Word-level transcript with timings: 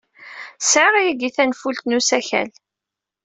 Sɛiɣ 0.69 0.95
yagi 1.05 1.29
tanfult 1.35 1.81
n 1.85 1.97
usakal. 1.97 2.49